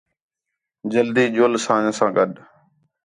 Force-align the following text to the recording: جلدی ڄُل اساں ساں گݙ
جلدی 0.91 1.25
ڄُل 1.35 1.53
اساں 1.57 1.79
ساں 1.97 2.11
گݙ 2.15 2.31